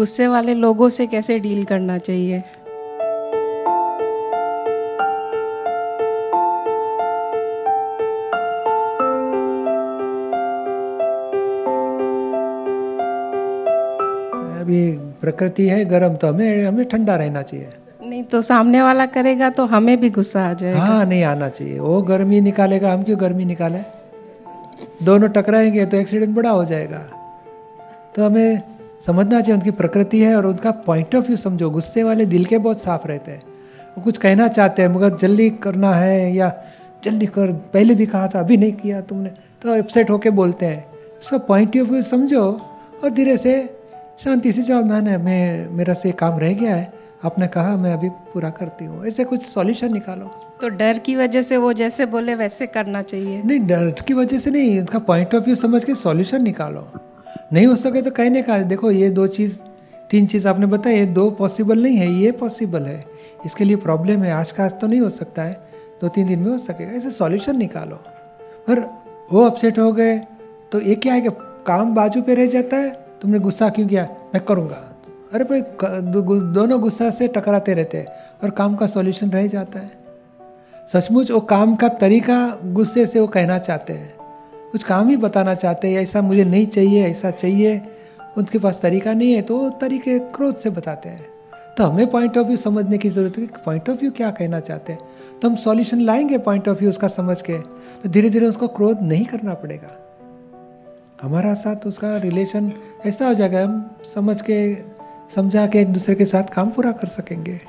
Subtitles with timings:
[0.00, 2.38] गुस्से वाले लोगों से कैसे डील करना चाहिए?
[14.60, 14.80] अभी
[15.20, 17.68] प्रकृति है गर्म तो हमें हमें ठंडा रहना चाहिए।
[18.02, 21.78] नहीं तो सामने वाला करेगा तो हमें भी गुस्सा आ जाएगा। हाँ नहीं आना चाहिए।
[21.78, 23.78] वो गर्मी निकालेगा हम क्यों गर्मी निकाले?
[25.04, 27.06] दोनों टकराएँगे तो एक्सीडेंट बड़ा हो जाएगा।
[28.16, 32.26] तो हमें समझना चाहिए उनकी प्रकृति है और उनका पॉइंट ऑफ़ व्यू समझो। गुस्से वाले
[32.26, 33.42] दिल के बहुत साफ़ रहते हैं।
[33.98, 36.52] वो कुछ कहना चाहते हैं मगर जल्दी करना है या
[37.04, 39.30] जल्दी कर पहले भी कहा था अभी नहीं किया तुमने
[39.62, 40.84] तो अपसेट होके बोलते हैं।
[41.22, 42.42] उसका पॉइंट ऑफ़ व्यू समझो
[43.04, 43.54] और धीरे से
[44.24, 46.92] शांति से जवाब ना मैं मेरा से काम रह गया है।
[47.24, 51.42] आपने कहा मैं अभी पूरा करती हूँ। ऐसे कुछ सॉल्यूशन निकालो। तो डर की वजह
[51.42, 55.34] से वो जैसे बोले वैसे करना चाहिए। नहीं डर की वजह से नहीं उनका पॉइंट
[55.34, 56.86] ऑफ़ व्यू समझ के सॉल्यूशन निकालो।
[57.52, 59.58] नहीं हो सके तो कहने का, देखो ये दो चीज़,
[60.10, 63.04] तीन चीज़ आपने बताया ये दो पॉसिबल नहीं है, ये पॉसिबल है।
[63.46, 65.52] इसके लिए प्रॉब्लम है, आज का आज तो नहीं हो सकता है,
[66.00, 67.96] दो तीन दिन में हो सकेगा। ऐसे सॉल्यूशन निकालो।
[68.66, 68.80] पर
[69.32, 70.18] वो अपसेट हो गए
[70.72, 71.28] तो ये क्या है कि
[71.66, 72.90] काम बाजू पे रह जाता है?
[73.22, 74.02] तुमने गुस्सा क्यों किया?
[74.34, 74.86] मैं करूँगा।
[75.32, 78.06] अरे भाई दोनों गुस्सा से टकराते रहते हैं,
[78.42, 79.90] और काम का सॉल्यूशन रह जाता है।
[80.88, 84.12] सचमुच वो काम का तरीका गुस्से से वो कहना चाहते हैं।
[84.72, 87.80] कुछ काम ही बताना चाहते हैं, ऐसा मुझे नहीं चाहिए, ऐसा चाहिए।
[88.38, 91.26] उनके पास तरीका नहीं है तो वो तरीके क्रोध से बताते हैं।
[91.78, 94.60] तो हमें पॉइंट ऑफ़ व्यू समझने की ज़रूरत है कि पॉइंट ऑफ़ व्यू क्या कहना
[94.60, 95.00] चाहते हैं।
[95.42, 97.58] तो हम सॉल्यूशन लाएँगे पॉइंट ऑफ़ व्यू उसका समझ के
[98.02, 99.96] तो धीरे धीरे उसको क्रोध नहीं करना पड़ेगा।
[101.22, 102.72] हमारा साथ उसका रिलेशन
[103.06, 104.74] ऐसा हो जाएगा, हम समझ के,
[105.34, 107.60] समझा के एक दूसरे के साथ काम पूरा कर सकेंगे।